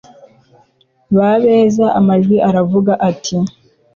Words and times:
Ba 1.17 1.31
beza 1.41 1.85
Amajwi 1.99 2.37
aravuga 2.49 2.91
ati 3.09 3.37